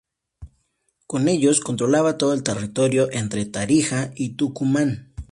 [1.05, 5.13] Con ellos controlaba todo el territorio entre Tarija y Tucumán.